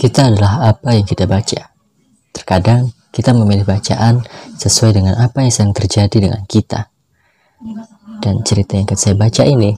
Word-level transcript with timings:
Kita 0.00 0.32
adalah 0.32 0.72
apa 0.72 0.96
yang 0.96 1.04
kita 1.04 1.28
baca. 1.28 1.76
Terkadang 2.32 2.88
kita 3.12 3.36
memilih 3.36 3.68
bacaan 3.68 4.24
sesuai 4.56 4.96
dengan 4.96 5.20
apa 5.20 5.44
yang 5.44 5.52
sedang 5.52 5.76
terjadi 5.76 6.16
dengan 6.16 6.40
kita. 6.48 6.88
Dan 8.24 8.40
cerita 8.40 8.80
yang 8.80 8.88
akan 8.88 8.96
saya 8.96 9.12
baca 9.20 9.44
ini, 9.44 9.76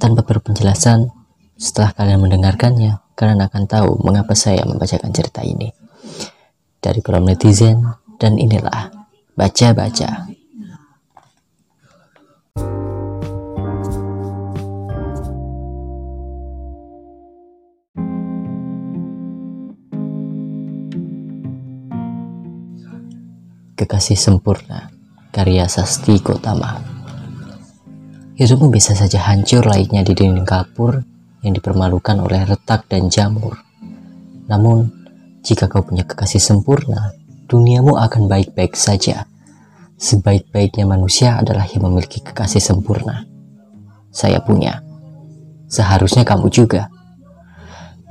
tanpa 0.00 0.24
berpenjelasan, 0.24 1.12
setelah 1.60 1.92
kalian 1.92 2.24
mendengarkannya, 2.24 3.04
kalian 3.12 3.44
akan 3.44 3.68
tahu 3.68 4.00
mengapa 4.00 4.32
saya 4.32 4.64
membacakan 4.64 5.12
cerita 5.12 5.44
ini. 5.44 5.68
Dari 6.80 7.04
kolom 7.04 7.28
netizen, 7.28 7.84
dan 8.16 8.40
inilah 8.40 8.88
baca-baca. 9.36 10.39
Kekasih 23.80 24.12
Sempurna 24.12 24.92
karya 25.32 25.64
Sasti 25.64 26.20
Gotama 26.20 26.84
Hidupmu 28.36 28.68
bisa 28.68 28.92
saja 28.92 29.24
hancur 29.24 29.64
layaknya 29.64 30.04
di 30.04 30.12
dinding 30.12 30.44
kapur 30.44 31.00
yang 31.40 31.56
dipermalukan 31.56 32.20
oleh 32.20 32.44
retak 32.44 32.84
dan 32.92 33.08
jamur. 33.08 33.56
Namun, 34.52 34.92
jika 35.40 35.64
kau 35.72 35.80
punya 35.80 36.04
kekasih 36.04 36.44
sempurna, 36.44 37.16
duniamu 37.48 37.96
akan 37.96 38.28
baik-baik 38.28 38.76
saja. 38.76 39.24
Sebaik-baiknya 39.96 40.84
manusia 40.84 41.40
adalah 41.40 41.64
yang 41.64 41.88
memiliki 41.88 42.20
kekasih 42.20 42.60
sempurna. 42.60 43.24
Saya 44.12 44.44
punya. 44.44 44.84
Seharusnya 45.72 46.28
kamu 46.28 46.52
juga. 46.52 46.92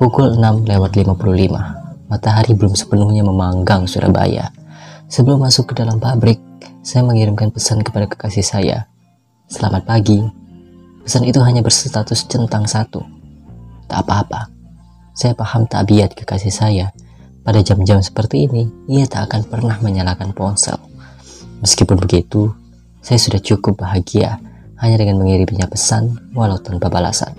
Pukul 0.02 0.34
6 0.34 0.66
lewat 0.66 0.98
55. 0.98 2.10
Matahari 2.10 2.58
belum 2.58 2.74
sepenuhnya 2.74 3.22
memanggang 3.22 3.86
Surabaya. 3.86 4.50
Sebelum 5.10 5.42
masuk 5.42 5.74
ke 5.74 5.82
dalam 5.82 5.98
pabrik, 5.98 6.38
saya 6.86 7.02
mengirimkan 7.02 7.50
pesan 7.50 7.82
kepada 7.82 8.06
kekasih 8.06 8.46
saya. 8.46 8.86
Selamat 9.50 9.82
pagi. 9.90 10.22
Pesan 11.02 11.26
itu 11.26 11.42
hanya 11.42 11.66
berstatus 11.66 12.30
centang 12.30 12.70
satu. 12.70 13.02
Tak 13.90 14.06
apa-apa. 14.06 14.54
Saya 15.18 15.34
paham 15.34 15.66
tabiat 15.66 16.14
kekasih 16.14 16.54
saya. 16.54 16.94
Pada 17.42 17.58
jam-jam 17.66 18.06
seperti 18.06 18.46
ini, 18.46 18.70
ia 18.86 19.10
tak 19.10 19.34
akan 19.34 19.50
pernah 19.50 19.82
menyalakan 19.82 20.30
ponsel. 20.30 20.78
Meskipun 21.66 21.98
begitu, 21.98 22.54
saya 23.02 23.18
sudah 23.18 23.42
cukup 23.42 23.82
bahagia 23.82 24.38
hanya 24.78 25.02
dengan 25.02 25.26
mengiriminya 25.26 25.66
pesan 25.66 26.22
walau 26.38 26.62
tanpa 26.62 26.86
balasan. 26.86 27.34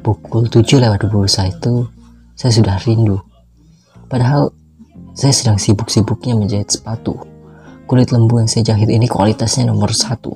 Pukul 0.00 0.48
7 0.48 0.80
lewat 0.80 1.04
21 1.04 1.52
itu, 1.52 1.84
saya 2.32 2.48
sudah 2.48 2.80
rindu. 2.80 3.20
Padahal 4.08 4.56
saya 5.12 5.32
sedang 5.36 5.60
sibuk-sibuknya 5.60 6.32
menjahit 6.32 6.72
sepatu. 6.72 7.20
Kulit 7.84 8.08
lembu 8.08 8.40
yang 8.40 8.48
saya 8.48 8.72
jahit 8.72 8.88
ini 8.88 9.04
kualitasnya 9.04 9.68
nomor 9.68 9.92
satu. 9.92 10.32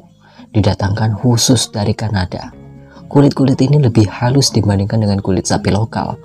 Didatangkan 0.53 1.17
khusus 1.17 1.73
dari 1.73 1.97
Kanada. 1.97 2.53
Kulit-kulit 3.09 3.57
ini 3.65 3.81
lebih 3.81 4.05
halus 4.11 4.53
dibandingkan 4.53 5.01
dengan 5.01 5.25
kulit 5.25 5.49
sapi 5.49 5.73
lokal. 5.73 6.21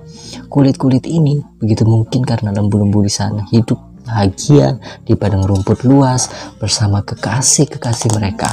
Kulit-kulit 0.52 1.08
ini 1.08 1.40
begitu 1.64 1.88
mungkin 1.88 2.28
karena 2.28 2.52
lembu-lembu 2.52 3.06
di 3.06 3.12
sana 3.12 3.48
hidup 3.54 3.80
bahagia 4.04 4.76
di 5.08 5.16
padang 5.16 5.46
rumput 5.48 5.88
luas 5.88 6.28
bersama 6.60 7.00
kekasih-kekasih 7.06 8.12
mereka. 8.18 8.52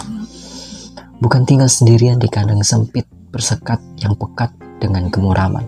Bukan 1.19 1.43
tinggal 1.43 1.67
sendirian 1.67 2.23
di 2.23 2.31
kandang 2.31 2.63
sempit 2.63 3.09
bersekat 3.35 3.83
yang 3.99 4.15
pekat 4.15 4.55
dengan 4.79 5.11
kemuraman. 5.11 5.67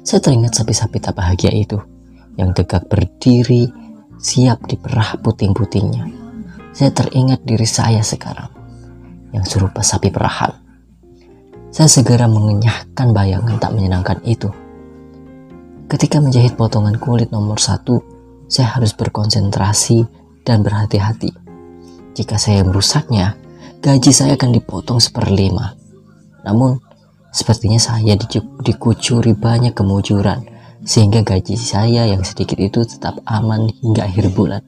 Saya 0.00 0.24
teringat 0.24 0.56
sapi-sapi 0.56 0.96
tak 1.02 1.18
bahagia 1.18 1.52
itu 1.52 1.76
yang 2.34 2.54
tegak 2.54 2.86
berdiri 2.90 3.70
siap 4.18 4.66
diperah 4.66 5.20
puting-putingnya. 5.20 6.08
Saya 6.74 6.90
teringat 6.90 7.46
diri 7.46 7.66
saya 7.68 8.02
sekarang 8.02 8.50
yang 9.30 9.46
serupa 9.46 9.82
sapi 9.82 10.10
perahan. 10.10 10.54
Saya 11.74 11.90
segera 11.90 12.30
mengenyahkan 12.30 13.10
bayangan 13.10 13.58
tak 13.58 13.74
menyenangkan 13.74 14.18
itu. 14.26 14.50
Ketika 15.90 16.22
menjahit 16.22 16.54
potongan 16.54 16.96
kulit 16.98 17.34
nomor 17.34 17.58
satu, 17.58 17.98
saya 18.46 18.78
harus 18.78 18.94
berkonsentrasi 18.94 20.06
dan 20.46 20.62
berhati-hati. 20.62 21.34
Jika 22.14 22.38
saya 22.38 22.62
merusaknya, 22.62 23.34
gaji 23.82 24.14
saya 24.14 24.38
akan 24.38 24.54
dipotong 24.54 25.02
seperlima. 25.02 25.74
Namun, 26.46 26.78
sepertinya 27.34 27.82
saya 27.82 28.14
dikucuri 28.62 29.34
banyak 29.34 29.74
kemujuran 29.74 30.53
sehingga 30.84 31.24
gaji 31.24 31.56
saya 31.56 32.04
yang 32.04 32.20
sedikit 32.22 32.60
itu 32.60 32.84
tetap 32.84 33.18
aman 33.24 33.72
hingga 33.80 34.04
akhir 34.04 34.36
bulan. 34.36 34.60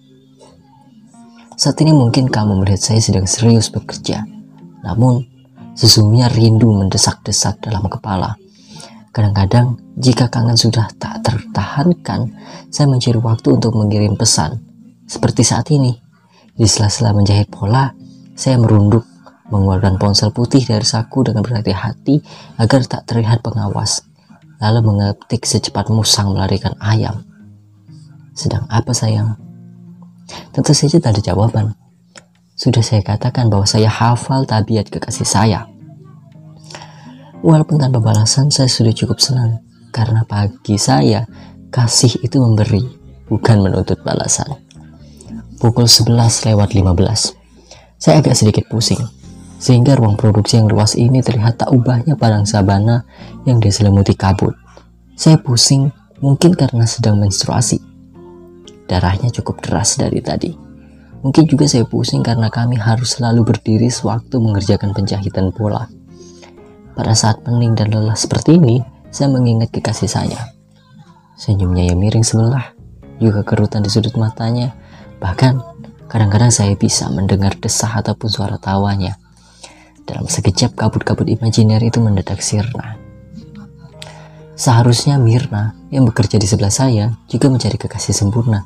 Saat 1.56 1.80
ini 1.84 1.92
mungkin 1.92 2.28
kamu 2.28 2.64
melihat 2.64 2.80
saya 2.80 3.00
sedang 3.00 3.28
serius 3.28 3.68
bekerja, 3.72 4.24
namun 4.84 5.24
sesungguhnya 5.76 6.32
rindu 6.32 6.72
mendesak-desak 6.72 7.64
dalam 7.64 7.84
kepala. 7.88 8.36
Kadang-kadang 9.12 9.80
jika 9.96 10.28
kangen 10.28 10.56
sudah 10.60 10.92
tak 11.00 11.24
tertahankan, 11.24 12.36
saya 12.68 12.84
mencari 12.88 13.16
waktu 13.16 13.56
untuk 13.56 13.72
mengirim 13.72 14.16
pesan. 14.16 14.60
Seperti 15.08 15.40
saat 15.40 15.72
ini, 15.72 15.96
di 16.52 16.68
sela-sela 16.68 17.16
menjahit 17.16 17.48
pola, 17.48 17.92
saya 18.36 18.60
merunduk 18.60 19.08
mengeluarkan 19.48 19.96
ponsel 19.96 20.36
putih 20.36 20.60
dari 20.60 20.84
saku 20.84 21.24
dengan 21.24 21.40
berhati-hati 21.40 22.20
agar 22.60 22.84
tak 22.84 23.08
terlihat 23.08 23.40
pengawas 23.40 24.04
lalu 24.60 24.80
mengetik 24.92 25.44
secepat 25.44 25.88
musang 25.92 26.32
melarikan 26.32 26.72
ayam. 26.80 27.24
Sedang 28.36 28.68
apa 28.68 28.92
sayang? 28.92 29.36
Tentu 30.52 30.72
saja 30.76 31.00
tak 31.00 31.16
ada 31.16 31.22
jawaban. 31.32 31.72
Sudah 32.56 32.80
saya 32.80 33.04
katakan 33.04 33.52
bahwa 33.52 33.68
saya 33.68 33.92
hafal 33.92 34.48
tabiat 34.48 34.88
kekasih 34.88 35.28
saya. 35.28 35.68
Walaupun 37.44 37.76
tanpa 37.78 38.00
balasan, 38.00 38.48
saya 38.48 38.66
sudah 38.66 38.96
cukup 38.96 39.20
senang. 39.20 39.60
Karena 39.92 40.24
pagi 40.24 40.80
saya, 40.80 41.28
kasih 41.68 42.24
itu 42.24 42.40
memberi, 42.40 42.80
bukan 43.28 43.60
menuntut 43.60 44.00
balasan. 44.00 44.56
Pukul 45.60 45.88
11 45.88 46.16
lewat 46.52 46.72
15. 46.72 47.36
Saya 47.96 48.20
agak 48.20 48.36
sedikit 48.36 48.68
pusing 48.68 49.00
sehingga 49.56 49.96
ruang 49.96 50.20
produksi 50.20 50.60
yang 50.60 50.68
luas 50.68 50.94
ini 50.96 51.24
terlihat 51.24 51.64
tak 51.64 51.72
ubahnya 51.72 52.16
padang 52.16 52.44
sabana 52.44 53.08
yang 53.48 53.56
diselimuti 53.56 54.12
kabut. 54.12 54.52
Saya 55.16 55.40
pusing, 55.40 55.88
mungkin 56.20 56.52
karena 56.52 56.84
sedang 56.84 57.16
menstruasi. 57.16 57.80
Darahnya 58.84 59.32
cukup 59.32 59.64
deras 59.64 59.96
dari 59.96 60.20
tadi. 60.20 60.52
Mungkin 61.24 61.48
juga 61.48 61.66
saya 61.66 61.88
pusing 61.88 62.20
karena 62.20 62.52
kami 62.52 62.76
harus 62.76 63.16
selalu 63.16 63.42
berdiri 63.42 63.88
sewaktu 63.88 64.36
mengerjakan 64.38 64.92
penjahitan 64.92 65.50
pola. 65.50 65.88
Pada 66.92 67.16
saat 67.16 67.42
pening 67.42 67.74
dan 67.74 67.90
lelah 67.90 68.14
seperti 68.14 68.60
ini, 68.60 68.84
saya 69.08 69.32
mengingat 69.32 69.72
kekasih 69.72 70.08
saya. 70.08 70.52
Senyumnya 71.34 71.92
yang 71.92 71.98
miring 71.98 72.24
sebelah, 72.24 72.76
juga 73.16 73.40
kerutan 73.42 73.80
di 73.80 73.88
sudut 73.88 74.14
matanya, 74.20 74.76
bahkan 75.18 75.60
kadang-kadang 76.06 76.52
saya 76.52 76.76
bisa 76.76 77.08
mendengar 77.08 77.56
desah 77.56 78.00
ataupun 78.00 78.28
suara 78.28 78.56
tawanya 78.60 79.16
dalam 80.06 80.30
sekejap 80.30 80.78
kabut-kabut 80.78 81.26
imajiner 81.26 81.82
itu 81.82 81.98
mendadak 81.98 82.38
sirna. 82.38 82.96
Seharusnya 84.56 85.20
Mirna 85.20 85.76
yang 85.92 86.08
bekerja 86.08 86.40
di 86.40 86.48
sebelah 86.48 86.72
saya 86.72 87.12
juga 87.28 87.52
mencari 87.52 87.76
kekasih 87.76 88.16
sempurna. 88.16 88.64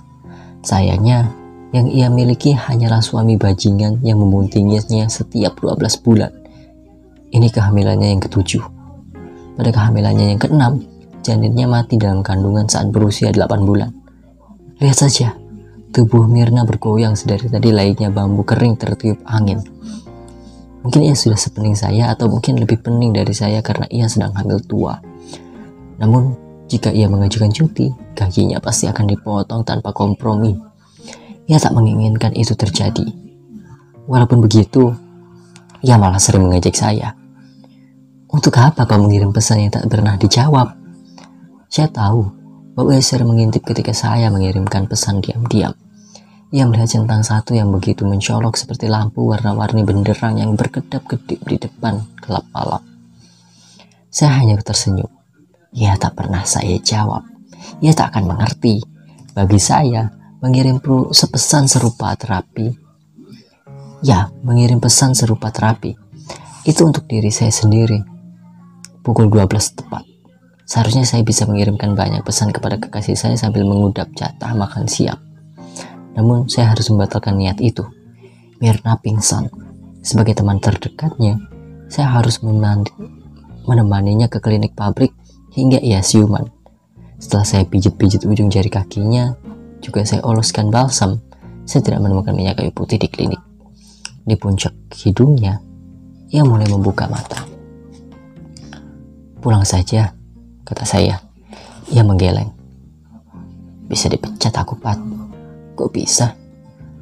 Sayangnya, 0.62 1.34
yang 1.74 1.90
ia 1.90 2.06
miliki 2.06 2.54
hanyalah 2.54 3.02
suami 3.02 3.34
bajingan 3.34 3.98
yang 4.06 4.22
memuntinginya 4.22 5.10
setiap 5.10 5.58
12 5.58 5.98
bulan. 6.06 6.30
Ini 7.34 7.48
kehamilannya 7.50 8.14
yang 8.14 8.22
ketujuh. 8.22 8.62
Pada 9.58 9.70
kehamilannya 9.74 10.34
yang 10.34 10.38
keenam, 10.38 10.82
janinnya 11.26 11.66
mati 11.66 11.98
dalam 11.98 12.22
kandungan 12.22 12.70
saat 12.70 12.94
berusia 12.94 13.34
8 13.34 13.66
bulan. 13.66 13.91
Lihat 14.78 14.98
saja, 14.98 15.34
tubuh 15.91 16.26
Mirna 16.30 16.62
bergoyang 16.62 17.18
sedari 17.18 17.50
tadi 17.50 17.74
layaknya 17.74 18.15
bambu 18.15 18.47
kering 18.47 18.78
tertiup 18.78 19.18
angin. 19.26 19.62
Mungkin 20.80 21.00
ia 21.04 21.12
sudah 21.12 21.36
sepening 21.36 21.77
saya 21.77 22.09
atau 22.12 22.32
mungkin 22.32 22.56
lebih 22.56 22.80
pening 22.80 23.12
dari 23.12 23.36
saya 23.36 23.60
karena 23.60 23.84
ia 23.92 24.09
sedang 24.09 24.32
hamil 24.32 24.65
tua. 24.65 24.97
Namun, 26.00 26.32
jika 26.72 26.88
ia 26.88 27.10
mengajukan 27.10 27.53
cuti, 27.53 27.92
gajinya 28.16 28.56
pasti 28.62 28.88
akan 28.88 29.04
dipotong 29.10 29.60
tanpa 29.66 29.92
kompromi. 29.92 30.56
Ia 31.50 31.60
tak 31.60 31.77
menginginkan 31.77 32.32
itu 32.32 32.56
terjadi. 32.56 33.04
Walaupun 34.09 34.41
begitu, 34.41 34.94
ia 35.84 36.00
malah 36.00 36.22
sering 36.22 36.48
mengejek 36.48 36.78
saya. 36.78 37.12
Untuk 38.30 38.54
apa 38.56 38.86
kau 38.86 39.03
mengirim 39.03 39.34
pesan 39.34 39.66
yang 39.66 39.72
tak 39.74 39.91
pernah 39.91 40.15
dijawab? 40.15 40.72
Saya 41.66 41.91
tahu 41.91 42.30
bahwa 42.78 42.94
ia 42.94 43.03
sering 43.03 43.28
mengintip 43.28 43.66
ketika 43.66 43.91
saya 43.91 44.30
mengirimkan 44.30 44.86
pesan 44.86 45.21
diam-diam. 45.21 45.74
Ia 46.50 46.66
melihat 46.66 46.91
centang 46.91 47.22
satu 47.22 47.54
yang 47.54 47.70
begitu 47.70 48.02
mencolok 48.02 48.58
seperti 48.58 48.91
lampu 48.91 49.22
warna-warni 49.22 49.86
benderang 49.86 50.34
yang 50.34 50.58
berkedap-kedip 50.58 51.47
di 51.47 51.56
depan 51.62 52.02
gelap 52.18 52.42
malam. 52.50 52.82
Saya 54.10 54.42
hanya 54.42 54.58
tersenyum. 54.58 55.06
Ya 55.70 55.94
tak 55.94 56.18
pernah 56.18 56.42
saya 56.42 56.74
jawab. 56.82 57.22
Ia 57.78 57.94
tak 57.94 58.10
akan 58.10 58.34
mengerti. 58.34 58.82
Bagi 59.30 59.62
saya, 59.62 60.10
mengirim 60.42 60.82
sepesan 61.14 61.70
serupa 61.70 62.18
terapi. 62.18 62.74
Ya, 64.03 64.34
mengirim 64.42 64.82
pesan 64.82 65.14
serupa 65.14 65.54
terapi. 65.54 65.94
Itu 66.66 66.82
untuk 66.82 67.06
diri 67.06 67.30
saya 67.30 67.54
sendiri. 67.54 68.03
Pukul 69.06 69.30
12 69.30 69.78
tepat. 69.78 70.03
Seharusnya 70.66 71.06
saya 71.06 71.22
bisa 71.22 71.46
mengirimkan 71.46 71.94
banyak 71.94 72.26
pesan 72.26 72.50
kepada 72.50 72.82
kekasih 72.82 73.14
saya 73.14 73.38
sambil 73.38 73.62
mengudap 73.62 74.10
jatah 74.18 74.50
makan 74.58 74.91
siang. 74.91 75.29
Namun 76.15 76.51
saya 76.51 76.74
harus 76.74 76.91
membatalkan 76.91 77.39
niat 77.39 77.60
itu. 77.62 77.86
Mirna 78.59 78.98
pingsan. 78.98 79.48
Sebagai 80.01 80.33
teman 80.36 80.59
terdekatnya, 80.59 81.36
saya 81.91 82.09
harus 82.16 82.41
menemaninya 82.41 84.30
ke 84.33 84.41
klinik 84.41 84.72
pabrik 84.72 85.12
hingga 85.53 85.78
ia 85.83 86.01
siuman. 86.01 86.48
Setelah 87.21 87.45
saya 87.45 87.65
pijit-pijit 87.68 88.24
ujung 88.24 88.48
jari 88.48 88.72
kakinya, 88.72 89.36
juga 89.84 90.04
saya 90.09 90.24
oloskan 90.24 90.72
balsam, 90.72 91.21
saya 91.68 91.84
tidak 91.84 92.01
menemukan 92.01 92.33
minyak 92.33 92.60
kayu 92.60 92.72
putih 92.72 92.97
di 92.97 93.09
klinik. 93.13 93.41
Di 94.24 94.36
puncak 94.36 94.72
hidungnya, 95.04 95.60
ia 96.33 96.45
mulai 96.45 96.68
membuka 96.68 97.09
mata. 97.09 97.45
Pulang 99.41 99.65
saja, 99.65 100.13
kata 100.65 100.84
saya. 100.84 101.16
Ia 101.91 102.04
menggeleng. 102.04 102.53
Bisa 103.89 104.06
dipecat 104.06 104.54
aku, 104.54 104.78
Pat. 104.78 105.01
Kok 105.80 105.97
bisa? 105.97 106.36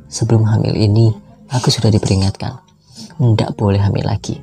Sebelum 0.07 0.47
hamil 0.47 0.79
ini, 0.79 1.11
aku 1.51 1.67
sudah 1.67 1.91
diperingatkan. 1.91 2.63
Tidak 3.19 3.59
boleh 3.59 3.83
hamil 3.83 4.07
lagi. 4.07 4.39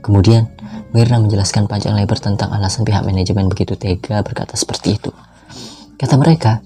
Kemudian, 0.00 0.48
Mirna 0.96 1.20
menjelaskan 1.20 1.68
panjang 1.68 1.92
lebar 1.92 2.16
tentang 2.16 2.48
alasan 2.56 2.88
pihak 2.88 3.04
manajemen 3.04 3.52
begitu 3.52 3.76
tega 3.76 4.24
berkata 4.24 4.56
seperti 4.56 4.96
itu. 4.96 5.12
Kata 6.00 6.16
mereka, 6.16 6.64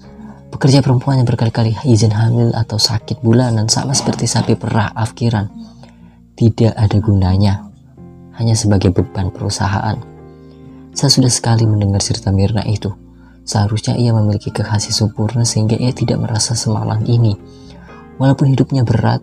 pekerja 0.55 0.79
perempuan 0.79 1.19
yang 1.19 1.27
berkali-kali 1.27 1.75
izin 1.83 2.15
hamil 2.15 2.55
atau 2.55 2.79
sakit 2.79 3.19
bulanan 3.19 3.67
sama 3.67 3.91
seperti 3.91 4.23
sapi 4.23 4.55
perah 4.55 4.95
afkiran. 4.95 5.51
Tidak 6.39 6.79
ada 6.79 6.97
gunanya, 7.03 7.67
hanya 8.39 8.55
sebagai 8.55 8.95
beban 8.95 9.35
perusahaan. 9.35 9.99
Saya 10.95 11.11
sudah 11.11 11.27
sekali 11.27 11.67
mendengar 11.67 11.99
cerita 11.99 12.31
Mirna 12.31 12.63
itu. 12.63 12.87
Seharusnya 13.43 13.99
ia 13.99 14.15
memiliki 14.15 14.55
kekasih 14.55 14.95
sempurna 14.95 15.43
sehingga 15.43 15.75
ia 15.75 15.91
tidak 15.91 16.23
merasa 16.23 16.55
semalang 16.55 17.03
ini. 17.07 17.35
Walaupun 18.15 18.47
hidupnya 18.47 18.87
berat, 18.87 19.19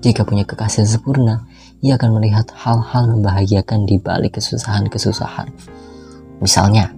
jika 0.00 0.24
punya 0.24 0.48
kekasih 0.48 0.88
sempurna, 0.88 1.44
ia 1.84 2.00
akan 2.00 2.16
melihat 2.16 2.48
hal-hal 2.56 3.10
membahagiakan 3.12 3.84
di 3.84 4.00
balik 4.00 4.40
kesusahan-kesusahan. 4.40 5.50
Misalnya, 6.40 6.94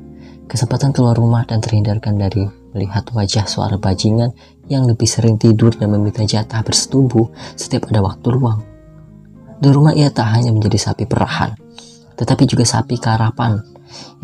kesempatan 0.47 0.93
keluar 0.93 1.17
rumah 1.17 1.43
dan 1.49 1.59
terhindarkan 1.59 2.21
dari 2.21 2.45
melihat 2.77 3.09
wajah 3.11 3.51
suara 3.51 3.81
bajingan 3.81 4.31
yang 4.71 4.87
lebih 4.87 5.09
sering 5.09 5.35
tidur 5.35 5.75
dan 5.75 5.91
meminta 5.91 6.23
jatah 6.23 6.63
bersetubuh 6.63 7.27
setiap 7.59 7.91
ada 7.91 8.05
waktu 8.05 8.29
luang. 8.31 8.63
Di 9.61 9.69
rumah 9.69 9.93
ia 9.93 10.09
tak 10.09 10.31
hanya 10.33 10.55
menjadi 10.55 10.79
sapi 10.79 11.05
perahan, 11.05 11.53
tetapi 12.17 12.47
juga 12.47 12.65
sapi 12.65 12.97
karapan 12.97 13.61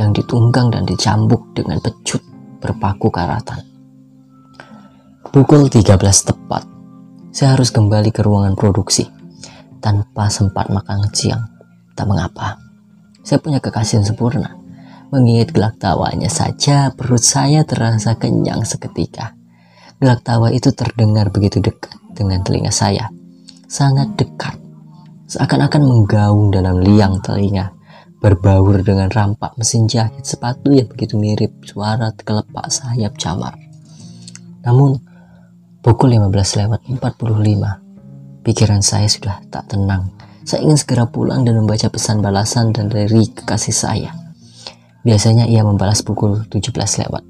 yang 0.01 0.11
ditunggang 0.17 0.73
dan 0.73 0.87
dicambuk 0.89 1.53
dengan 1.53 1.81
pecut 1.81 2.21
berpaku 2.59 3.13
karatan. 3.13 3.63
Pukul 5.29 5.69
13 5.69 6.01
tepat, 6.01 6.65
saya 7.35 7.53
harus 7.53 7.69
kembali 7.69 8.09
ke 8.15 8.25
ruangan 8.25 8.57
produksi 8.57 9.05
tanpa 9.85 10.33
sempat 10.33 10.73
makan 10.73 11.13
siang. 11.13 11.45
Tak 11.93 12.09
mengapa, 12.09 12.57
saya 13.27 13.43
punya 13.43 13.59
kekasih 13.61 14.01
yang 14.01 14.07
sempurna. 14.07 14.57
Mengingat 15.11 15.55
gelak 15.55 15.79
tawanya 15.79 16.27
saja, 16.33 16.91
perut 16.97 17.23
saya 17.23 17.63
terasa 17.63 18.19
kenyang 18.19 18.65
seketika. 18.67 19.37
Gelak 20.01 20.25
tawa 20.25 20.51
itu 20.51 20.73
terdengar 20.73 21.29
begitu 21.31 21.61
dekat 21.61 21.95
dengan 22.17 22.41
telinga 22.41 22.73
saya. 22.73 23.13
Sangat 23.69 24.17
dekat. 24.17 24.57
Seakan-akan 25.29 25.83
menggaung 25.85 26.49
dalam 26.49 26.81
liang 26.81 27.21
telinga. 27.21 27.76
Berbaur 28.27 28.83
dengan 28.83 29.07
rampak 29.07 29.55
mesin 29.55 29.87
jahit 29.87 30.27
sepatu 30.27 30.75
yang 30.75 30.91
begitu 30.91 31.15
mirip 31.15 31.63
suara 31.63 32.11
kelepak 32.11 32.67
sayap 32.75 33.15
camar. 33.15 33.55
Namun, 34.67 34.99
pukul 35.79 36.19
15 36.19 36.59
lewat 36.59 36.83
45, 36.91 38.43
Pikiran 38.43 38.83
saya 38.83 39.07
sudah 39.07 39.39
tak 39.47 39.71
tenang. 39.71 40.11
Saya 40.43 40.67
ingin 40.67 40.75
segera 40.75 41.07
pulang 41.07 41.47
dan 41.47 41.55
membaca 41.55 41.87
pesan 41.87 42.19
balasan 42.19 42.75
dan 42.75 42.91
dari 42.91 43.31
kekasih 43.31 43.71
saya. 43.71 44.11
Biasanya 45.07 45.47
ia 45.47 45.63
membalas 45.63 46.03
pukul 46.03 46.51
17 46.51 46.75
lewat 47.07 47.23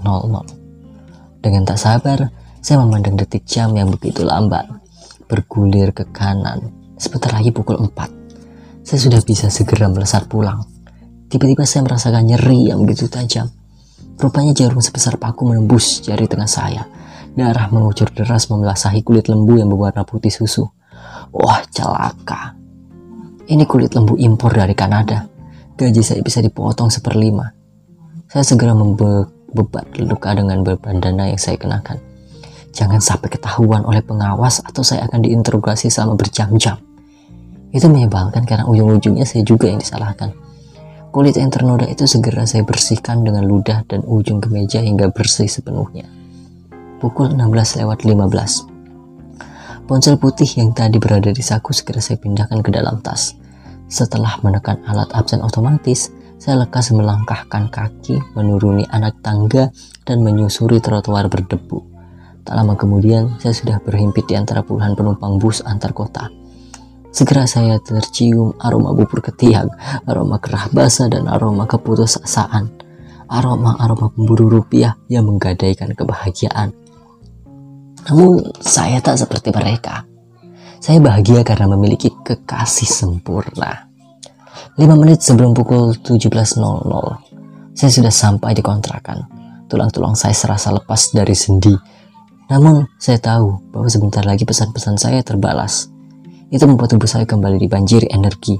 00. 0.00 1.44
Dengan 1.44 1.68
tak 1.68 1.76
sabar, 1.76 2.32
saya 2.64 2.80
memandang 2.80 3.20
detik 3.20 3.44
jam 3.44 3.76
yang 3.76 3.92
begitu 3.92 4.24
lambat. 4.24 4.64
Bergulir 5.28 5.92
ke 5.92 6.08
kanan. 6.08 6.72
Sebentar 6.96 7.36
lagi 7.36 7.52
pukul 7.52 7.76
4. 7.84 8.17
Saya 8.88 9.04
sudah 9.04 9.20
bisa 9.20 9.52
segera 9.52 9.84
melesat 9.92 10.32
pulang. 10.32 10.64
Tiba-tiba 11.28 11.68
saya 11.68 11.84
merasakan 11.84 12.24
nyeri 12.24 12.72
yang 12.72 12.80
begitu 12.80 13.04
tajam. 13.04 13.52
Rupanya 14.16 14.56
jarum 14.56 14.80
sebesar 14.80 15.20
paku 15.20 15.44
menembus 15.44 16.00
jari 16.00 16.24
tengah 16.24 16.48
saya 16.48 16.88
Darah 17.38 17.70
mengucur 17.70 18.10
deras 18.10 18.50
membasahi 18.50 19.06
kulit 19.06 19.30
lembu 19.30 19.62
yang 19.62 19.70
berwarna 19.70 20.02
putih 20.02 20.26
susu. 20.26 20.66
Wah, 21.30 21.62
celaka. 21.70 22.58
Ini 23.46 23.62
kulit 23.62 23.94
lembu 23.94 24.18
impor 24.18 24.58
dari 24.58 24.74
Kanada. 24.74 25.22
Gaji 25.78 26.02
saya 26.02 26.18
bisa 26.18 26.42
dipotong 26.42 26.90
seperlima. 26.90 27.46
Saya 28.26 28.42
segera 28.42 28.74
membebat 28.74 30.02
luka 30.02 30.34
dengan 30.34 30.66
berbandana 30.66 31.30
yang 31.30 31.38
saya 31.38 31.54
kenakan. 31.54 32.02
Jangan 32.74 32.98
sampai 32.98 33.30
ketahuan 33.30 33.86
oleh 33.86 34.02
pengawas 34.02 34.58
atau 34.66 34.82
saya 34.82 35.06
akan 35.06 35.22
diinterogasi 35.22 35.94
selama 35.94 36.18
berjam-jam. 36.18 36.87
Itu 37.74 37.88
menyebalkan 37.92 38.48
karena 38.48 38.64
ujung-ujungnya 38.68 39.28
saya 39.28 39.44
juga 39.44 39.68
yang 39.68 39.80
disalahkan. 39.80 40.32
Kulit 41.12 41.40
yang 41.40 41.48
ternoda 41.48 41.88
itu 41.88 42.04
segera 42.04 42.44
saya 42.44 42.64
bersihkan 42.64 43.24
dengan 43.24 43.44
ludah 43.48 43.84
dan 43.88 44.04
ujung 44.04 44.44
kemeja 44.44 44.84
hingga 44.84 45.08
bersih 45.08 45.48
sepenuhnya 45.48 46.18
pukul 46.98 47.30
16 47.32 47.78
lewat 47.82 48.02
15. 48.02 49.86
Ponsel 49.88 50.20
putih 50.20 50.50
yang 50.60 50.76
tadi 50.76 51.00
berada 51.00 51.32
di 51.32 51.40
saku 51.40 51.72
segera 51.72 52.02
saya 52.02 52.20
pindahkan 52.20 52.60
ke 52.60 52.68
dalam 52.68 53.00
tas. 53.00 53.32
Setelah 53.88 54.36
menekan 54.44 54.84
alat 54.84 55.08
absen 55.16 55.40
otomatis, 55.40 56.12
saya 56.36 56.60
lekas 56.60 56.92
melangkahkan 56.92 57.72
kaki, 57.72 58.20
menuruni 58.36 58.84
anak 58.92 59.16
tangga, 59.24 59.72
dan 60.04 60.20
menyusuri 60.20 60.84
trotoar 60.84 61.32
berdebu. 61.32 61.80
Tak 62.44 62.52
lama 62.52 62.76
kemudian, 62.76 63.40
saya 63.40 63.56
sudah 63.56 63.80
berhimpit 63.80 64.28
di 64.28 64.36
antara 64.36 64.60
puluhan 64.60 64.92
penumpang 64.92 65.40
bus 65.40 65.64
antar 65.64 65.96
kota. 65.96 66.28
Segera 67.08 67.48
saya 67.48 67.80
tercium 67.80 68.52
aroma 68.60 68.92
bubur 68.92 69.24
ketiak, 69.24 69.68
aroma 70.04 70.36
kerah 70.38 70.68
basah, 70.68 71.08
dan 71.08 71.24
aroma 71.24 71.64
keputusasaan. 71.64 72.68
Aroma-aroma 73.28 74.08
pemburu 74.08 74.48
rupiah 74.48 74.96
yang 75.12 75.28
menggadaikan 75.28 75.92
kebahagiaan. 75.92 76.72
Namun 78.08 78.40
saya 78.56 79.04
tak 79.04 79.20
seperti 79.20 79.52
mereka. 79.52 80.08
Saya 80.80 80.96
bahagia 80.96 81.44
karena 81.44 81.68
memiliki 81.68 82.08
kekasih 82.08 82.88
sempurna. 82.88 83.84
5 84.80 84.88
menit 84.96 85.20
sebelum 85.20 85.52
pukul 85.52 85.92
17.00, 86.00 86.56
saya 87.76 87.90
sudah 87.92 88.14
sampai 88.14 88.56
di 88.56 88.62
kontrakan. 88.64 89.28
Tulang-tulang 89.68 90.16
saya 90.16 90.32
serasa 90.32 90.72
lepas 90.72 91.12
dari 91.12 91.36
sendi. 91.36 91.74
Namun, 92.48 92.86
saya 92.96 93.20
tahu 93.20 93.74
bahwa 93.74 93.92
sebentar 93.92 94.24
lagi 94.24 94.48
pesan-pesan 94.48 94.96
saya 94.96 95.20
terbalas. 95.20 95.97
Itu 96.48 96.64
membuat 96.64 96.96
tubuh 96.96 97.08
saya 97.08 97.28
kembali 97.28 97.60
dibanjiri 97.60 98.08
energi. 98.08 98.56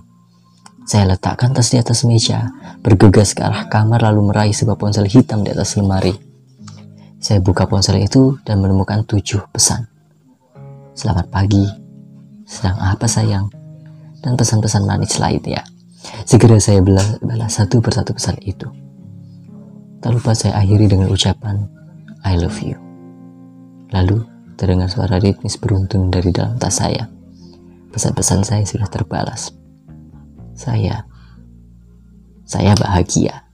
Saya 0.85 1.09
letakkan 1.17 1.53
tas 1.57 1.73
di 1.73 1.81
atas 1.81 2.05
meja, 2.05 2.49
bergegas 2.85 3.33
ke 3.33 3.45
arah 3.45 3.69
kamar 3.69 4.05
lalu 4.05 4.33
meraih 4.33 4.53
sebuah 4.53 4.77
ponsel 4.77 5.09
hitam 5.09 5.45
di 5.45 5.53
atas 5.53 5.77
lemari. 5.77 6.13
Saya 7.21 7.41
buka 7.41 7.65
ponsel 7.65 8.01
itu 8.01 8.37
dan 8.45 8.61
menemukan 8.61 9.05
tujuh 9.05 9.41
pesan. 9.53 9.89
Selamat 10.93 11.29
pagi, 11.33 11.65
sedang 12.45 12.77
apa 12.77 13.09
sayang? 13.09 13.49
Dan 14.21 14.37
pesan-pesan 14.37 14.85
manis 14.85 15.17
lainnya. 15.17 15.65
Segera 16.29 16.61
saya 16.61 16.85
balas, 16.85 17.21
balas 17.21 17.57
satu 17.57 17.81
persatu 17.81 18.13
pesan 18.13 18.37
itu. 18.45 18.69
Tak 19.99 20.13
lupa 20.15 20.37
saya 20.37 20.61
akhiri 20.61 20.89
dengan 20.89 21.11
ucapan 21.11 21.69
I 22.23 22.37
love 22.37 22.61
you. 22.61 22.77
Lalu 23.91 24.25
terdengar 24.61 24.93
suara 24.93 25.17
ritmis 25.17 25.57
beruntung 25.57 26.13
dari 26.13 26.31
dalam 26.31 26.57
tas 26.61 26.81
saya. 26.81 27.18
Pesan-pesan 27.89 28.45
saya 28.45 28.65
sudah 28.69 28.89
terbalas. 28.91 29.51
Saya, 30.53 31.09
saya 32.45 32.77
bahagia. 32.77 33.48